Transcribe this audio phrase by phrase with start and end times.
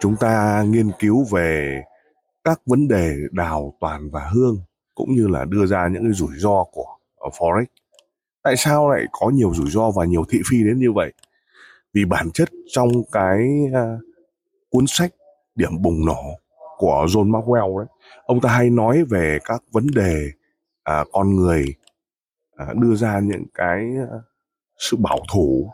[0.00, 1.82] chúng ta nghiên cứu về
[2.44, 4.56] các vấn đề đào toàn và hương
[4.94, 7.64] cũng như là đưa ra những cái rủi ro của ờ, forex.
[8.42, 11.12] Tại sao lại có nhiều rủi ro và nhiều thị phi đến như vậy?
[11.94, 14.00] Vì bản chất trong cái uh,
[14.70, 15.10] cuốn sách
[15.54, 16.22] điểm bùng nổ
[16.78, 17.86] của John Maxwell đấy
[18.26, 20.30] ông ta hay nói về các vấn đề
[20.90, 21.74] uh, con người
[22.62, 24.22] uh, đưa ra những cái ờ,
[24.78, 25.70] sự bảo thủ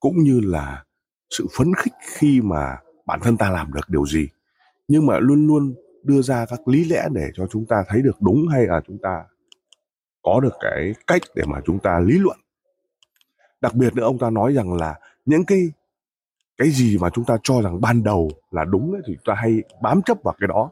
[0.00, 0.84] cũng như là
[1.30, 2.76] sự phấn khích khi mà
[3.08, 4.28] bản thân ta làm được điều gì.
[4.88, 8.20] Nhưng mà luôn luôn đưa ra các lý lẽ để cho chúng ta thấy được
[8.20, 9.24] đúng hay là chúng ta
[10.22, 12.38] có được cái cách để mà chúng ta lý luận.
[13.60, 14.94] Đặc biệt nữa ông ta nói rằng là
[15.26, 15.58] những cái
[16.58, 19.34] cái gì mà chúng ta cho rằng ban đầu là đúng ấy, thì chúng ta
[19.34, 20.70] hay bám chấp vào cái đó.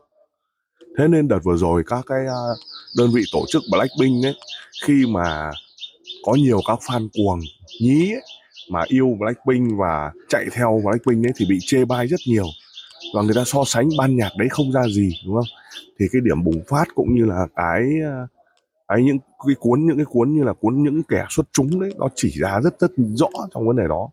[0.98, 2.40] Thế nên đợt vừa rồi các cái à,
[2.98, 4.34] đơn vị tổ chức Blackpink ấy
[4.86, 5.50] khi mà
[6.24, 7.40] có nhiều các fan cuồng
[7.80, 8.22] nhí ấy,
[8.70, 12.46] mà yêu Blackpink và chạy theo Blackpink ấy thì bị chê bai rất nhiều.
[13.14, 15.46] Và người ta so sánh ban nhạc đấy không ra gì, đúng không?
[15.98, 18.26] Thì cái điểm bùng phát cũng như là cái ờ,
[18.86, 21.92] ấy những cái cuốn, những cái cuốn như là cuốn những kẻ xuất chúng đấy,
[21.98, 24.08] nó chỉ ra rất rất rõ trong vấn đề đó.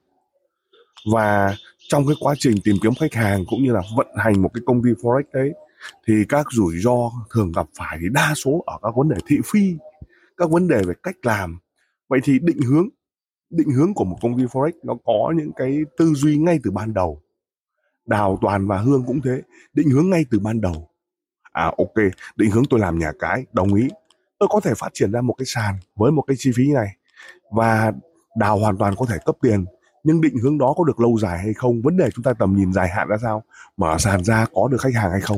[1.13, 1.55] Và
[1.89, 4.61] trong cái quá trình tìm kiếm khách hàng cũng như là vận hành một cái
[4.65, 5.53] công ty forex đấy,
[6.07, 9.38] thì các rủi ro thường gặp phải thì đa số ở các vấn đề thị
[9.45, 9.75] phi,
[10.38, 11.59] các vấn đề về cách làm.
[12.09, 12.89] Vậy thì định hướng
[13.53, 16.71] định hướng của một công ty forex nó có những cái tư duy ngay từ
[16.71, 17.21] ban đầu.
[18.05, 19.41] Đào toàn và hương cũng thế,
[19.73, 20.89] định hướng ngay từ ban đầu.
[21.51, 21.93] À ok,
[22.35, 23.87] định hướng tôi làm nhà cái, đồng ý.
[24.39, 26.87] Tôi có thể phát triển ra một cái sàn với một cái chi phí này
[27.51, 27.91] và
[28.38, 29.66] đào hoàn toàn có thể cấp tiền,
[30.03, 31.81] nhưng định hướng đó có được lâu dài hay không?
[31.81, 33.44] Vấn đề chúng ta tầm nhìn dài hạn ra sao?
[33.78, 35.38] Mở sàn ra có được khách hàng hay không?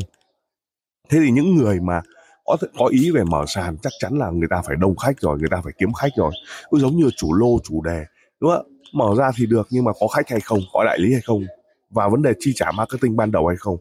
[1.10, 2.02] Thế thì những người mà
[2.46, 5.40] có có ý về mở sàn, chắc chắn là người ta phải đông khách rồi,
[5.40, 6.32] người ta phải kiếm khách rồi.
[6.70, 8.06] Cũng giống như chủ lô, chủ đề,
[8.40, 11.12] đúng không mở ra thì được, nhưng mà có khách hay không, có đại lý
[11.12, 11.46] hay không,
[11.90, 13.78] và vấn đề chi trả marketing ban đầu hay không.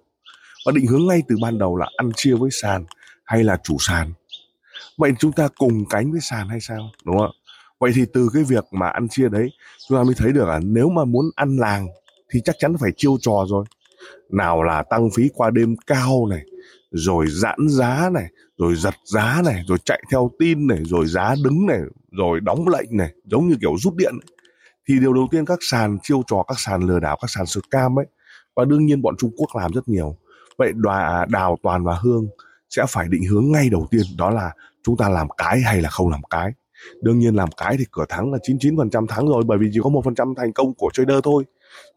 [0.67, 2.85] Và định hướng ngay từ ban đầu là ăn chia với sàn
[3.25, 4.13] hay là chủ sàn.
[4.99, 6.91] Vậy chúng ta cùng cánh với sàn hay sao?
[7.05, 7.31] Đúng không
[7.79, 9.51] vậy thì từ cái việc mà ăn chia đấy,
[9.89, 11.89] chúng ta mới thấy được là nếu mà muốn ăn làng
[12.31, 13.65] thì chắc chắn phải chiêu trò rồi.
[14.31, 16.43] Nào là tăng phí qua đêm cao này
[16.97, 18.27] rồi giãn giá này,
[18.59, 22.69] rồi giật giá này, rồi chạy theo tin này, rồi giá đứng này, rồi đóng
[22.69, 24.37] lệnh này, giống như kiểu rút điện ấy.
[24.89, 27.99] thì điều đầu tiên các sàn chiêu trò, các sàn lừa đảo, các sàn scam
[27.99, 28.07] ấy,
[28.57, 30.17] và đương nhiên bọn Trung Quốc làm rất nhiều.
[30.59, 32.29] Vậy đòa, đào toàn và hương
[32.71, 34.53] sẽ phải định hướng ngay đầu tiên, đó là
[34.83, 36.53] chúng ta làm cái hay là không làm cái.
[37.03, 39.91] Đương nhiên làm cái thì cửa thắng là 99% thắng rồi, bởi vì chỉ có
[39.91, 41.45] một phần trăm thành công của trader thôi.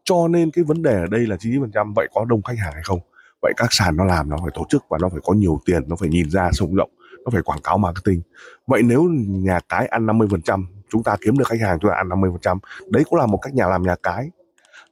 [0.04, 2.82] Cho nên cái vấn đề ở đây là 99% vậy có đông khách hàng hay
[2.84, 3.00] không?
[3.42, 5.82] Vậy các sàn nó làm nó phải tổ chức và nó phải có nhiều tiền,
[5.88, 6.90] nó phải nhìn ra sông rộng
[7.24, 8.22] nó phải quảng cáo marketing.
[8.66, 12.08] Vậy nếu nhà cái ăn 50% chúng ta kiếm được khách hàng chúng ta ăn
[12.08, 12.58] 50%
[12.90, 14.30] đấy cũng là một cách nhà làm nhà cái.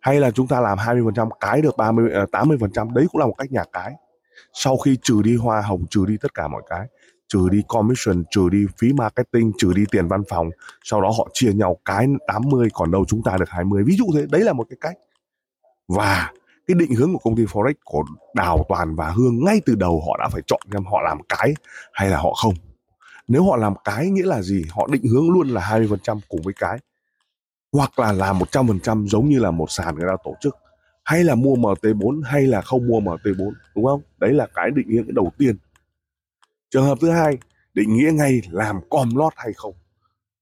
[0.01, 3.35] Hay là chúng ta làm 20% cái được 30 80% ờ, đấy cũng là một
[3.39, 3.93] cách nhà cái.
[4.53, 6.87] Sau khi trừ đi hoa hồng, trừ đi tất cả mọi cái,
[7.29, 10.51] trừ đi commission, trừ đi phí marketing, trừ đi tiền văn phòng,
[10.85, 14.05] sau đó họ chia nhau, cái 80 còn đâu chúng ta được 20 ví dụ
[14.15, 14.95] thế, đấy là một cái cách.
[15.89, 16.33] Và
[16.67, 18.05] cái định hướng của công ty forex của
[18.35, 21.55] đào toàn và hương ngay từ đầu họ đã phải chọn xem họ làm cái
[21.93, 22.55] hay là họ không
[23.29, 26.55] nếu họ làm cái nghĩa là gì họ định hướng luôn là 20% cùng với
[26.55, 26.79] cái
[27.73, 30.57] hoặc là làm 100% giống như là một sàn người ta tổ chức
[31.07, 34.03] hay là mua MT4 hay là không mua MT4 đúng không?
[34.19, 35.57] Đấy là cái định nghĩa đầu tiên.
[36.71, 37.39] Trường hợp thứ hai,
[37.75, 39.75] định nghĩa ngay làm com lót hay không.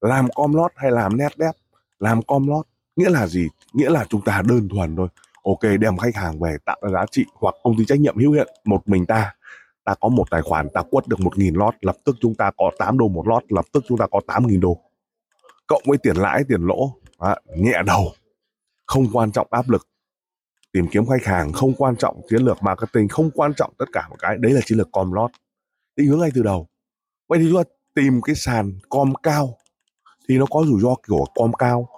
[0.01, 1.55] Làm com lót hay làm net đép.
[1.99, 3.49] Làm com lót nghĩa là gì?
[3.73, 5.09] Nghĩa là chúng ta đơn thuần thôi.
[5.45, 8.33] Ok, đem khách hàng về tạo ra giá trị hoặc công ty trách nhiệm hữu
[8.33, 9.35] hiện một mình ta.
[9.85, 12.51] Ta có một tài khoản ta quất được một nghìn lót lập tức chúng ta
[12.57, 14.81] có 8 đô một lót lập tức chúng ta có 8 nghìn đô.
[15.67, 18.13] Cộng với tiền lãi tiền lỗ à, nhẹ đầu.
[18.87, 19.89] Không quan trọng áp lực.
[20.73, 24.09] Tìm kiếm khách hàng không quan trọng chiến lược marketing không quan trọng tất cả
[24.09, 24.37] một cái.
[24.39, 25.31] Đấy là chiến lược com lót
[25.97, 26.69] định hướng ngay từ đầu.
[27.29, 29.57] Vậy thì chúng ta tìm cái sàn com cao
[30.29, 31.89] thì nó có rủi ro của com cao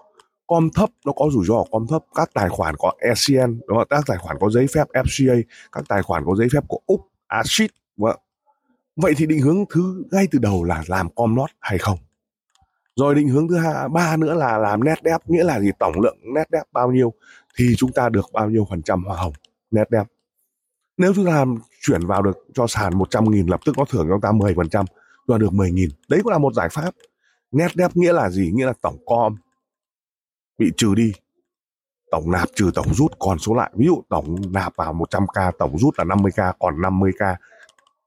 [0.46, 2.04] com thấp, nó có rủi ro com thấp.
[2.14, 3.86] Các tài khoản có ECN đúng không?
[3.90, 7.00] các tài khoản có giấy phép FCA các tài khoản có giấy phép của úc
[7.26, 7.70] à, ASIC
[8.96, 11.98] vậy thì định hướng thứ, ngay từ đầu là làm com lót hay không?
[12.96, 15.70] Rồi định hướng thứ hai ba nữa là làm net đẹp nghĩa là gì?
[15.78, 17.12] Tổng lượng net đẹp bao nhiêu
[17.58, 19.32] thì chúng ta được bao nhiêu phần trăm hoa hồng
[19.70, 20.06] net đẹp
[20.96, 24.06] nếu chúng ta làm, chuyển vào được cho sàn 100 nghìn, lập tức nó thưởng
[24.08, 24.84] cho chúng ta 10 phần trăm
[25.26, 25.90] và được 10 nghìn.
[26.08, 26.90] Đấy cũng là một giải pháp.
[27.52, 28.50] Net dep nghĩa là gì?
[28.54, 29.36] Nghĩa là tổng com
[30.58, 31.12] bị trừ đi.
[32.10, 33.70] Tổng nạp trừ tổng rút, còn số lại.
[33.74, 37.34] Ví dụ tổng nạp vào 100k tổng rút là 50k còn 50k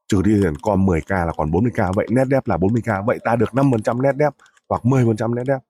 [0.07, 3.35] trừ đi tiền con 10k là còn 40k vậy net dep là 40k vậy ta
[3.35, 4.33] được 5% net dep
[4.69, 5.61] hoặc 10% net dep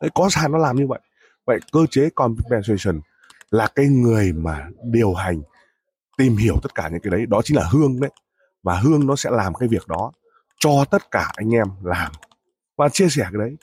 [0.00, 1.00] đấy, có sàn nó làm như vậy.
[1.46, 3.00] Vậy cơ chế compensation
[3.50, 5.42] là cái người mà điều hành,
[6.18, 7.26] tìm hiểu tất cả những cái đấy.
[7.26, 8.10] Đó chính là hương đấy.
[8.62, 10.12] Và hương nó sẽ làm cái việc đó
[10.58, 12.12] cho tất cả anh em làm.
[12.76, 13.56] Và chia sẻ cái đấy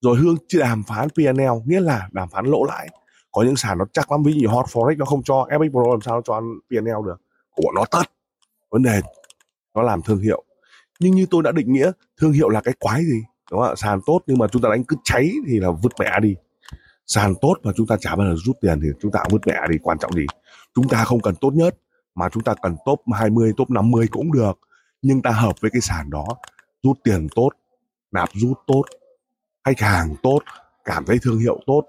[0.00, 2.88] rồi hương đàm phán PNL nghĩa là đàm phán lỗ lãi.
[3.32, 5.90] Có những sàn nó chắc lắm ví dụ hot forex nó không cho FX Pro
[5.90, 7.16] làm sao nó cho ăn PNL được?
[7.50, 8.02] Của bọn nó tất.
[8.70, 9.00] Vấn đề
[9.74, 10.44] nó làm thương hiệu.
[11.00, 13.22] Nhưng như tôi đã định nghĩa thương hiệu là cái quái gì?
[13.50, 13.74] Đúng không ạ?
[13.76, 16.34] Sàn tốt nhưng mà chúng ta đánh cứ cháy thì là vứt mẹ đi.
[17.06, 19.54] Sàn tốt mà chúng ta chả bao giờ rút tiền thì chúng ta vứt mẹ
[19.68, 20.26] đi quan trọng gì?
[20.74, 21.76] Chúng ta không cần tốt nhất
[22.14, 24.58] mà chúng ta cần top 20, top 50 cũng được.
[25.02, 26.26] Nhưng ta hợp với cái sàn đó
[26.82, 27.50] rút tiền tốt
[28.12, 28.82] nạp rút tốt
[29.64, 30.38] khách hàng tốt
[30.84, 31.82] cảm thấy thương hiệu tốt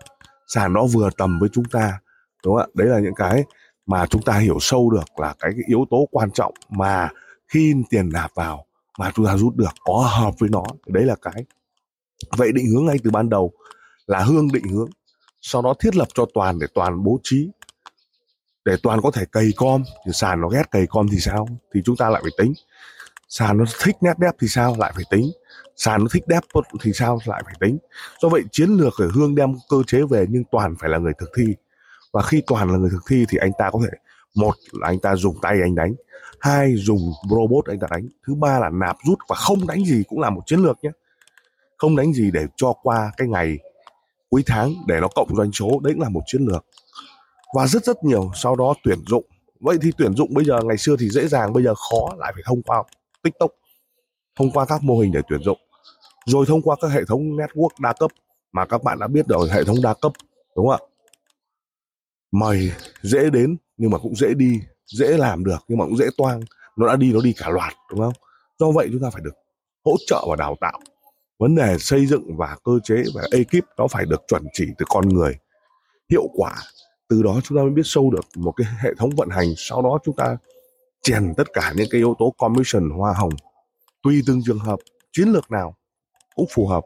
[0.48, 2.00] sàn nó vừa tầm với chúng ta
[2.46, 2.74] đúng không ạ?
[2.74, 3.44] Đấy là những cái
[3.86, 7.10] mà chúng ta hiểu sâu được là cái, cái yếu tố quan trọng mà
[7.48, 8.66] khi tiền nạp vào
[9.00, 10.64] mà chúng ta rút được có hợp với nó.
[10.88, 11.46] Đấy là cái.
[12.38, 13.52] Vậy định hướng ngay từ ban đầu
[14.08, 14.90] là hương định hướng
[15.42, 17.50] sau đó thiết lập cho toàn để toàn bố trí
[18.66, 19.84] để toàn có thể cày com.
[20.06, 21.48] Thì sàn nó ghét cày com thì sao?
[21.74, 22.54] Thì chúng ta lại phải tính
[23.32, 25.32] sàn nó thích nét đẹp thì sao lại phải tính.
[25.76, 26.44] Sàn nó thích đẹp
[26.82, 27.78] thì sao lại phải tính.
[28.22, 31.14] Do vậy chiến lược ở hương đem cơ chế về nhưng toàn phải là người
[31.20, 31.56] thực thi.
[32.14, 33.98] Và khi toàn là người thực thi thì anh ta có thể,
[34.36, 35.94] một là anh ta dùng tay anh đánh,
[36.40, 37.00] hai dùng
[37.30, 40.30] robot anh ta đánh, thứ ba là nạp rút và không đánh gì cũng là
[40.30, 40.92] một chiến lược nhé.
[41.78, 43.58] Không đánh gì để cho qua cái ngày
[44.30, 46.66] cuối tháng để nó cộng doanh số, đấy cũng là một chiến lược.
[47.56, 49.26] Và rất rất nhiều sau đó tuyển dụng.
[49.60, 52.32] Vậy thì tuyển dụng bây giờ, ngày xưa thì dễ dàng, bây giờ khó, lại
[52.36, 52.84] phải thông qua
[53.24, 53.52] tiktok,
[54.36, 55.58] thông qua các mô hình để tuyển dụng,
[56.26, 58.12] rồi thông qua các hệ thống network đa cấp
[58.52, 60.12] mà các bạn đã biết rồi, hệ thống đa cấp,
[60.56, 60.88] đúng không ạ?
[62.32, 62.72] Mời
[63.02, 66.42] dễ đến nhưng mà cũng dễ đi, dễ làm được nhưng mà cũng dễ toang,
[66.78, 68.14] nó đã đi nó đi cả loạt, đúng không?
[68.60, 69.34] Do vậy chúng ta phải được
[69.86, 70.80] hỗ trợ và đào tạo.
[71.40, 74.86] Vấn đề xây dựng và cơ chế và ekip nó phải được chuẩn chỉ từ
[74.90, 75.38] con người,
[76.10, 76.56] hiệu quả.
[77.10, 79.82] Từ đó chúng ta mới biết sâu được một cái hệ thống vận hành, sau
[79.82, 80.38] đó chúng ta
[81.02, 83.34] chèn tất cả những cái yếu tố commission hoa hồng.
[84.04, 84.80] Tùy từng trường hợp,
[85.12, 85.76] chiến lược nào
[86.36, 86.84] cũng phù hợp.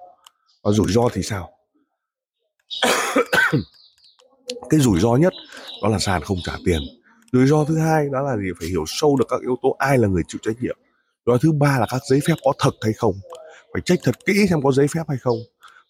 [0.63, 1.49] Và rủi ro thì sao?
[4.69, 5.33] Cái rủi ro nhất
[5.83, 6.81] đó là sàn không trả tiền.
[7.31, 8.49] Rủi ro thứ hai đó là gì?
[8.59, 10.77] Phải hiểu sâu được các yếu tố ai là người chịu trách nhiệm.
[11.25, 13.13] Rủi ro thứ ba là các giấy phép có thật hay không?
[13.73, 15.37] Phải check thật kỹ xem có giấy phép hay không.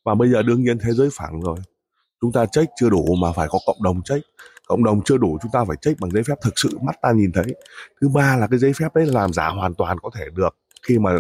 [0.03, 1.57] Và bây giờ đương nhiên thế giới phẳng rồi.
[2.21, 4.25] Chúng ta check chưa đủ mà phải có cộng đồng check
[4.67, 7.11] cộng đồng chưa đủ, chúng ta phải check bằng giấy phép thực sự, mắt ta
[7.11, 7.55] nhìn thấy.
[8.01, 10.57] Thứ ba là cái giấy phép đấy làm giả hoàn toàn có thể được.
[10.87, 11.11] Khi mà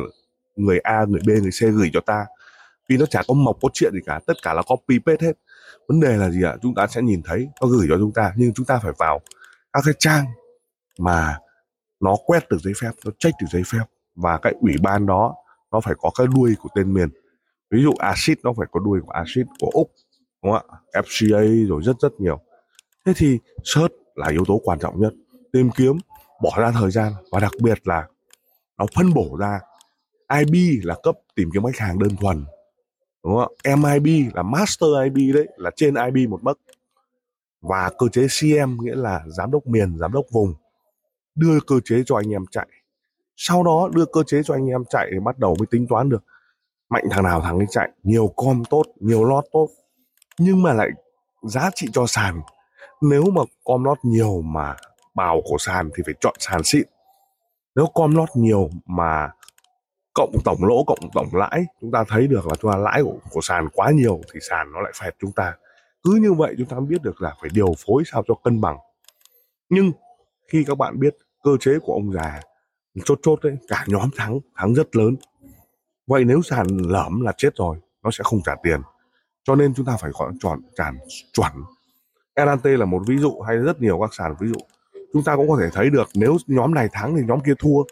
[0.55, 2.25] người A, người B, người C gửi cho ta
[2.89, 5.33] vì nó chả có mộc có chuyện gì cả, tất cả là copy, paste hết.
[5.87, 6.55] Vấn đề là gì ạ?
[6.61, 9.21] Chúng ta sẽ nhìn thấy, nó gửi cho chúng ta, nhưng chúng ta phải vào
[9.73, 10.25] các cái trang
[10.99, 11.37] mà
[11.99, 13.83] nó quét được giấy phép, nó check được giấy phép.
[14.15, 15.35] Và cái ủy ban đó,
[15.71, 17.09] nó phải có cái đuôi của tên miền.
[17.71, 19.91] Ví dụ acid, nó phải có đuôi của acid, của úc,
[20.43, 21.01] đúng không ạ?
[21.01, 22.39] Fca rồi rất rất nhiều
[23.05, 25.13] thế thì search là yếu tố quan trọng nhất.
[25.53, 25.97] Tìm kiếm,
[26.41, 28.07] bỏ ra thời gian và đặc biệt là
[28.77, 29.59] nó phân bổ ra.
[30.39, 32.45] IB là cấp tìm kiếm khách hàng đơn thuần,
[33.23, 33.75] đúng không ạ?
[33.75, 36.59] MIB là master IB đấy, là trên IB một bậc.
[37.61, 40.53] Và cơ chế CM nghĩa là giám đốc miền, giám đốc vùng,
[41.35, 42.67] đưa cơ chế cho anh em chạy.
[43.35, 46.09] Sau đó đưa cơ chế cho anh em chạy thì bắt đầu mới tính toán
[46.09, 46.23] được
[46.89, 47.89] mạnh thằng nào thằng ấy chạy.
[48.03, 49.67] Nhiều com tốt, nhiều lot tốt,
[50.39, 50.89] nhưng mà lại
[51.43, 52.41] giá trị cho sàn
[53.09, 54.75] nếu mà com lót nhiều mà
[55.15, 56.87] bào của sàn thì phải chọn sàn xịn.
[57.75, 59.29] Nếu com lót nhiều mà
[60.13, 63.17] cộng tổng lỗ cộng tổng lãi chúng ta thấy được là chúng ta lãi của,
[63.29, 65.55] của sàn quá nhiều thì sàn nó lại phẹt chúng ta.
[66.03, 68.77] Cứ như vậy chúng ta biết được là phải điều phối sao cho cân bằng.
[69.69, 69.91] Nhưng
[70.47, 72.39] khi các bạn biết cơ chế của ông già
[73.05, 75.15] chốt chốt đấy cả nhóm thắng thắng rất lớn.
[76.07, 78.81] Vậy nếu sàn lởm là chết rồi nó sẽ không trả tiền.
[79.43, 80.97] Cho nên chúng ta phải gọi chọn sàn
[81.33, 81.51] chuẩn
[82.35, 84.59] Elante là một ví dụ hay rất nhiều các sàn ví dụ.
[85.13, 87.83] Chúng ta cũng có thể thấy được nếu nhóm này thắng thì nhóm kia thua,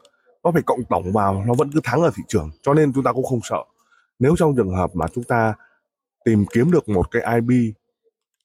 [0.43, 3.03] nó phải cộng tổng vào, nó vẫn cứ thắng ở thị trường, cho nên chúng
[3.03, 3.63] ta cũng không sợ.
[4.19, 5.53] Nếu trong trường hợp mà chúng ta
[6.25, 7.75] tìm kiếm được một cái IB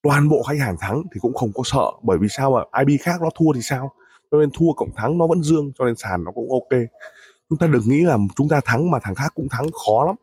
[0.02, 2.64] toàn bộ khách hàng thắng thì cũng không có sợ, bởi vì sao ạ?
[2.86, 3.92] IB khác nó thua thì sao?
[4.30, 6.80] Cho nên thua cộng thắng nó vẫn dương, cho nên sàn nó cũng ok.
[7.48, 10.16] Chúng ta đừng nghĩ là chúng ta thắng mà thằng khác cũng thắng, khó lắm.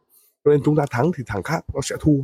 [0.45, 2.17] Cho nên chúng ta thắng thì thằng khác nó sẽ thua.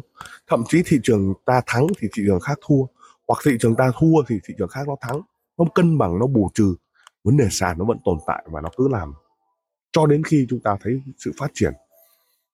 [0.48, 2.84] Thậm chí thị trường ta thắng thì thị trường khác thua
[3.32, 5.22] hoặc thị trường ta thua thì thị trường khác nó thắng.
[5.58, 6.76] Nó cân bằng nó bù trừ.
[7.24, 9.14] Vấn đề sàn nó vẫn tồn tại và nó cứ làm.
[9.92, 11.74] Cho đến khi chúng ta thấy sự phát triển.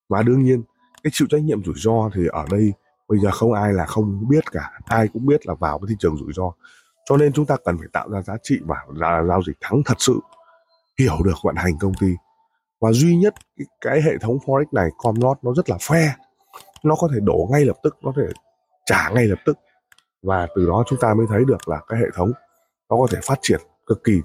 [0.08, 0.62] Và đương nhiên
[1.02, 2.72] cái chịu trách nhiệm rủi ro thì ở đây
[3.08, 4.70] bây giờ không ai là không biết cả.
[4.84, 6.52] Ai cũng biết là vào cái thị trường rủi ro.
[7.04, 9.82] Cho nên chúng ta cần phải tạo ra giá trị và ra giao dịch thắng
[9.84, 10.20] thật sự.
[10.98, 12.14] Hiểu được vận hành công ty.
[12.80, 16.10] Và duy nhất cái, cái hệ thống forex này comlot nó rất là fair.
[16.82, 18.32] Nó có thể đổ ngay lập tức nó có thể
[18.86, 19.58] trả ngay lập tức
[20.22, 22.32] và từ đó chúng ta mới thấy được là cái hệ thống
[22.90, 24.20] nó có thể phát triển cực kỳ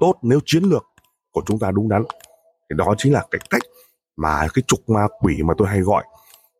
[0.00, 0.84] tốt nếu chiến lược
[1.32, 2.04] của chúng ta đúng đắn.
[2.70, 3.62] Thì đó chính là cái cách
[4.16, 6.04] mà cái trục ma quỷ mà tôi hay gọi,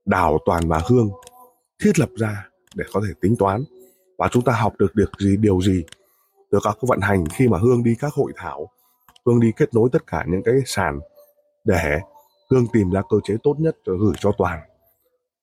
[0.04, 1.10] đào toàn và hương,
[1.82, 3.64] thiết lập ra để có thể tính toán.
[4.18, 5.84] Và chúng ta học được được gì, điều gì
[6.50, 8.70] từ các vận hành khi mà hương đi các hội thảo,
[9.26, 11.00] hương đi kết nối tất cả những cái sàn
[11.64, 12.00] để
[12.50, 14.60] hương tìm ra cơ chế tốt nhất rồi gửi cho toàn.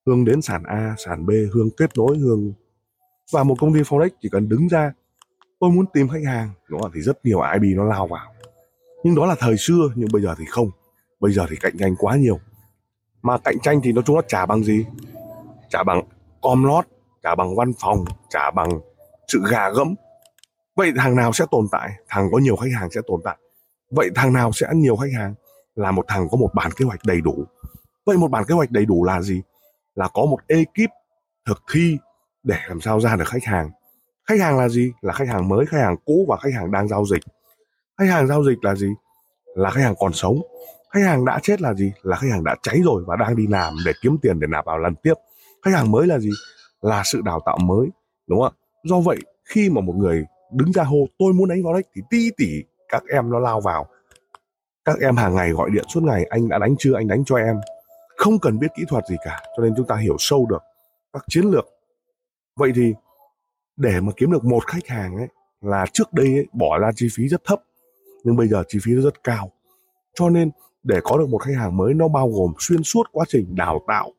[0.06, 2.54] Hương đến sàn a, sàn b, hương kết nối hương
[3.32, 4.94] và một công ty forex chỉ cần đứng ra,
[5.60, 6.92] tôi muốn tìm khách hàng, đúng không?
[6.96, 8.34] thì rất nhiều ib nó lao vào.
[9.04, 10.72] Nhưng đó là thời xưa, nhưng bây giờ thì không.
[11.20, 12.40] Bây giờ thì cạnh tranh quá nhiều.
[13.22, 14.86] Mà cạnh tranh thì nó chúng nó trả bằng gì.
[15.70, 16.02] Trả bằng
[16.42, 16.86] com lót
[17.24, 18.80] trả bằng văn phòng trả bằng
[19.28, 19.96] sự gà gẫm.
[20.76, 21.90] Vậy thằng nào sẽ tồn tại?
[22.08, 23.38] Thằng có nhiều khách hàng sẽ tồn tại.
[23.92, 25.34] Vậy thằng nào sẽ nhiều khách hàng?
[25.76, 27.46] Là một thằng có một bản kế hoạch đầy đủ.
[28.06, 29.42] Vậy một bản kế hoạch đầy đủ là gì?
[29.96, 30.92] Là có một ekip
[31.46, 31.98] thực thi
[32.44, 33.70] để làm sao ra được khách hàng.
[34.28, 34.92] Khách hàng là gì?
[35.02, 37.22] Là khách hàng mới, khách hàng cũ và khách hàng đang giao dịch.
[37.98, 38.90] Khách hàng giao dịch là gì?
[39.56, 40.42] Là khách hàng còn sống.
[40.90, 41.92] Khách hàng đã chết là gì?
[42.02, 44.66] Là khách hàng đã cháy rồi và đang đi làm để kiếm tiền để nạp
[44.66, 45.14] vào lần tiếp.
[45.66, 46.30] Khách hàng mới là gì?
[46.82, 47.88] Là sự đào tạo mới,
[48.28, 48.54] đúng không
[48.84, 52.02] do vậy, khi mà một người đứng ra hô, tôi muốn đánh vào đấy, thì
[52.10, 53.86] ti tỉ các em nó lao vào.
[54.86, 56.96] Các em hàng ngày gọi điện suốt ngày, anh đã đánh chưa?
[56.96, 57.56] Anh đánh cho em.
[58.18, 60.62] Không cần biết kỹ thuật gì cả, cho nên chúng ta hiểu sâu được
[61.14, 61.66] các chiến lược
[62.60, 62.94] vậy thì
[63.78, 65.28] để mà kiếm được một khách hàng ấy
[65.62, 67.62] là trước đây ấy, bỏ ra chi phí rất thấp
[68.24, 69.52] nhưng bây giờ chi phí nó rất cao.
[70.14, 70.52] Cho nên
[70.84, 73.82] để có được một khách hàng mới nó bao gồm xuyên suốt quá trình đào
[73.88, 74.12] tạo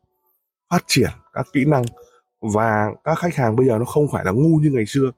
[0.69, 1.83] phát triển các kỹ năng.
[2.41, 5.11] Và các khách hàng bây giờ nó không phải là ngu như ngày xưa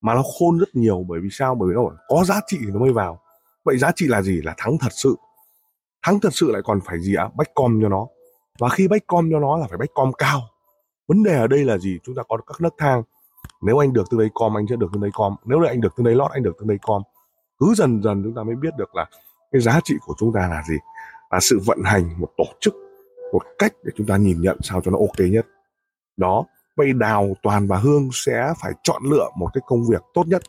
[0.00, 1.04] mà nó khôn rất nhiều.
[1.08, 1.54] Bởi vì sao?
[1.54, 3.20] Bởi vì nó có giá trị thì nó mới vào.
[3.64, 4.42] Vậy giá trị là gì?
[4.42, 5.16] Là thắng thật sự.
[6.02, 7.24] Thắng thật sự lại còn phải gì ạ?
[7.24, 7.30] À?
[7.36, 8.06] bách com cho nó.
[8.58, 10.42] Và khi bách com cho nó là phải bách com cao
[11.08, 11.98] vấn đề ở đây là gì?
[12.04, 13.02] Chúng ta có các nấc thang.
[13.62, 15.36] Nếu anh được từ đây com, anh sẽ được từ đây com.
[15.44, 17.02] Nếu là anh được từ đây lót, anh được từ đây com.
[17.58, 19.06] Cứ dần dần chúng ta mới biết được là
[19.52, 20.76] cái giá trị của chúng ta là gì.
[21.30, 22.74] Là sự vận hành, một tổ chức,
[23.32, 25.46] một cách để chúng ta nhìn nhận sao cho nó ok nhất.
[26.16, 26.44] Đó,
[26.76, 30.42] vậy đào toàn và hương sẽ phải chọn lựa một cái công việc tốt nhất.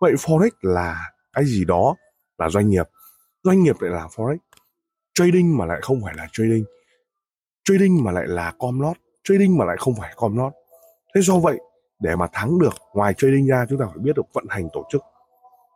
[0.00, 0.96] Vậy forex là
[1.32, 1.94] cái gì đó?
[2.38, 2.88] Là doanh nghiệp.
[3.44, 4.36] Doanh nghiệp lại là forex.
[5.14, 6.64] Trading mà lại không phải là trading.
[7.64, 10.52] Trading mà lại là com lót trading mà lại không phải com lót
[11.14, 11.60] thế do vậy,
[12.00, 14.86] để mà thắng được ngoài trading ra, chúng ta phải biết được vận hành tổ
[14.92, 15.02] chức.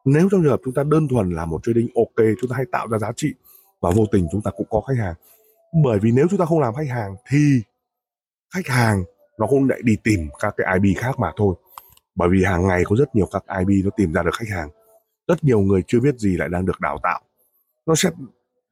[0.05, 2.65] Nếu trong trường hợp chúng ta đơn thuần là một trading ok, chúng ta hay
[2.73, 3.35] tạo ra giá trị
[3.81, 5.15] và vô tình chúng ta cũng có khách hàng.
[5.85, 7.61] Bởi vì nếu chúng ta không làm khách hàng thì
[8.55, 9.05] khách hàng
[9.39, 11.55] nó cũng lại đi tìm các cái IB khác mà thôi.
[12.15, 14.69] Bởi vì hàng ngày có rất nhiều các IB nó tìm ra được khách hàng.
[15.29, 17.21] Rất nhiều người chưa biết gì lại đang được đào tạo.
[17.87, 18.11] Nó sẽ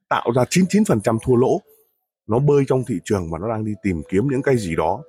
[0.09, 1.61] tạo ra 99% thua lỗ
[2.27, 5.01] nó bơi trong thị trường và nó đang đi tìm kiếm những cái gì đó.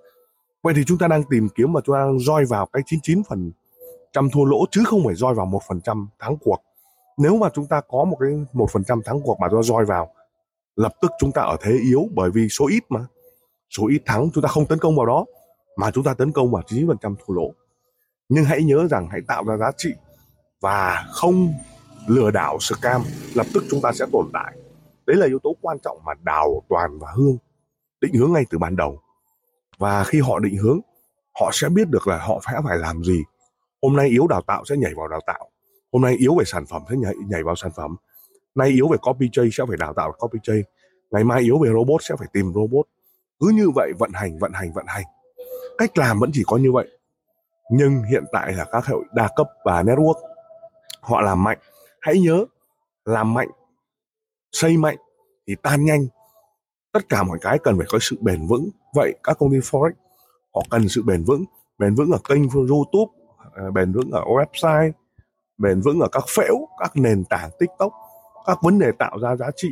[0.62, 3.23] Vậy thì chúng ta đang tìm kiếm và chúng ta đang roi vào cái 99
[3.28, 3.52] phần
[4.12, 6.58] trăm thua lỗ chứ không phải roi vào một phần trăm thắng cuộc.
[7.18, 9.62] Nếu mà chúng ta có một cái một phần trăm thắng cuộc mà chúng ta
[9.62, 10.12] roi vào,
[10.76, 13.06] lập tức chúng ta ở thế yếu bởi vì số ít mà.
[13.70, 15.25] Số ít thắng chúng ta không tấn công vào đó,
[15.76, 17.52] mà chúng ta tấn công vào 9% thua lỗ.
[18.28, 19.90] Nhưng hãy nhớ rằng, hãy tạo ra giá trị
[20.61, 21.52] và không
[22.06, 23.02] lừa đảo scam,
[23.35, 24.56] lập tức chúng ta sẽ tồn tại
[25.07, 27.39] đấy là yếu tố quan trọng mà đào toàn và hương,
[28.01, 29.01] định hướng ngay từ ban đầu.
[29.79, 30.81] Và khi họ định hướng,
[31.41, 33.23] họ sẽ biết được là họ phải phải làm gì.
[33.83, 35.51] Hôm nay yếu đào tạo sẽ nhảy vào đào tạo.
[35.93, 37.97] Hôm nay yếu về sản phẩm sẽ nhảy nhảy vào sản phẩm.
[38.55, 40.63] Nay yếu về copy chain sẽ phải đào tạo copy chain
[41.11, 42.87] ngày mai yếu về robot sẽ phải tìm robot.
[43.41, 45.05] Cứ như vậy vận hành vận hành vận hành.
[45.79, 46.89] Cách làm vẫn chỉ có như vậy.
[47.71, 50.15] Nhưng hiện tại là các hệ đa cấp và network,
[51.01, 51.59] họ làm mạnh.
[52.01, 52.45] Hãy nhớ,
[53.05, 53.49] làm mạnh
[54.57, 54.97] xây mạnh
[55.47, 56.07] thì tan nhanh.
[56.93, 58.69] Tất cả mọi cái cần phải có sự bền vững.
[58.95, 59.93] Vậy các công ty forex,
[60.55, 61.45] họ cần sự bền vững.
[61.79, 63.13] Bền vững ở kênh youtube
[63.55, 64.93] à, bền vững ở website,
[65.59, 67.93] bền vững ở các phễu, các nền tảng tiktok,
[68.47, 69.69] các vấn đề tạo ra giá trị.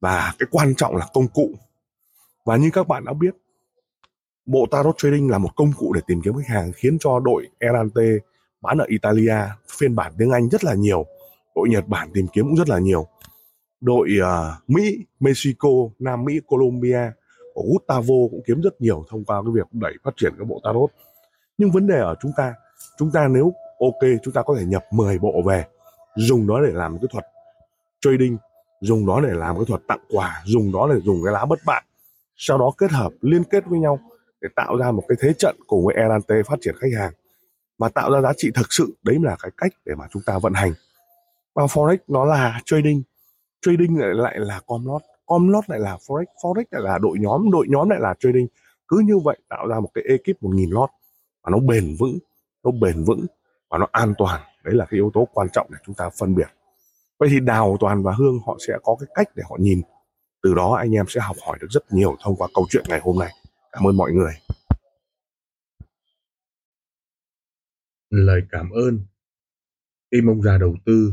[0.00, 1.50] Và cái quan trọng là công cụ.
[2.44, 3.34] Và như các bạn đã biết,
[4.46, 7.48] bộ tarot trading là một công cụ để tìm kiếm khách hàng khiến cho đội
[7.58, 8.10] Erante
[8.60, 9.36] bán ở Italia,
[9.78, 11.06] phiên bản tiếng Anh rất là nhiều,
[11.54, 13.06] đội Nhật Bản tìm kiếm cũng rất là nhiều
[13.80, 15.68] đội uh, Mỹ Mexico
[15.98, 17.10] Nam Mỹ Colombia
[17.54, 20.60] của Gustavo cũng kiếm rất nhiều thông qua cái việc đẩy phát triển cái bộ
[20.64, 20.90] tarot.
[21.58, 22.54] Nhưng vấn đề ở chúng ta
[22.98, 25.64] chúng ta nếu ok chúng ta có thể nhập 10 bộ về
[26.16, 27.24] dùng nó để làm cái thuật
[28.00, 28.36] trading
[28.80, 31.58] dùng nó để làm cái thuật tặng quà dùng nó để dùng cái lá bất
[31.66, 31.82] bại
[32.38, 33.98] sau đó kết hợp liên kết với nhau
[34.40, 37.12] để tạo ra một cái thế trận cùng với Elante phát triển khách hàng
[37.78, 38.94] mà tạo ra giá trị thực sự.
[39.02, 40.72] Đấy là cái cách để mà chúng ta vận hành.
[41.54, 43.02] Và forex nó là trading
[43.60, 47.66] trading lại lại là comlot comlot lại là forex forex lại là đội nhóm đội
[47.68, 48.46] nhóm lại là trading.
[48.88, 50.90] Cứ như vậy tạo ra một cái ekip một nghìn lot
[51.42, 52.18] và nó bền vững,
[52.64, 53.26] nó bền vững
[53.70, 54.42] và nó an toàn.
[54.64, 56.48] Đấy là cái yếu tố quan trọng để chúng ta phân biệt.
[57.18, 59.82] Vậy thì đào toàn và hương họ sẽ có cái cách để họ nhìn.
[60.42, 63.00] Từ đó anh em sẽ học hỏi được rất nhiều thông qua câu chuyện ngày
[63.02, 63.32] hôm nay.
[63.72, 64.32] Cảm ơn mọi người.
[68.10, 69.00] Lời cảm ơn.
[70.10, 71.12] Tim ông già đầu tư